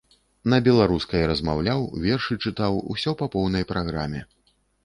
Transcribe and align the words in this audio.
На 0.53 0.57
беларускай 0.67 1.25
размаўляў, 1.33 1.85
вершы 2.07 2.39
чытаў, 2.47 2.81
усё 2.95 3.15
па 3.23 3.31
поўнай 3.37 3.63
праграме. 3.75 4.27